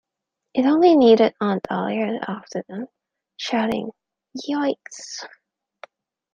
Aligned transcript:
It 0.55 0.65
only 0.65 0.95
needed 0.95 1.35
Aunt 1.41 1.61
Dahlia 1.61 2.19
after 2.27 2.63
them, 2.67 2.87
shouting 3.37 3.91
"Yoicks!" 4.49 5.25